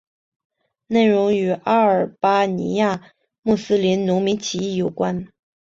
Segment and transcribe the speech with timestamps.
[0.87, 3.13] 内容与阿尔巴尼亚
[3.43, 5.27] 穆斯林农民起义有关。